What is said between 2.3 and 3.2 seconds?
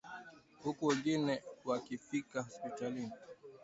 hospitalini